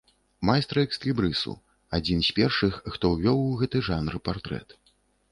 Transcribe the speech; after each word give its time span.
Майстра 0.49 0.79
экслібрысу, 0.87 1.51
адзін 1.97 2.23
з 2.27 2.33
першых, 2.39 2.79
хто 2.95 3.11
ўвёў 3.11 3.43
у 3.43 3.51
гэты 3.59 3.83
жанр 3.89 4.17
партрэт. 4.31 4.75